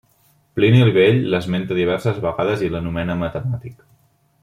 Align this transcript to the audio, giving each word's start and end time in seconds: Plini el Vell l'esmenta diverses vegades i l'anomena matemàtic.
Plini 0.59 0.79
el 0.85 0.93
Vell 0.95 1.19
l'esmenta 1.35 1.79
diverses 1.81 2.17
vegades 2.25 2.65
i 2.69 2.73
l'anomena 2.73 3.19
matemàtic. 3.25 3.87